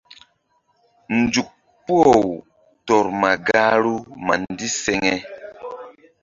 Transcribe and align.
Nzuk 1.19 1.49
puh-aw 1.85 2.27
tɔr 2.85 3.05
ma 3.19 3.31
gahru 3.47 3.95
ma 4.25 4.33
ndiseŋe. 4.41 5.13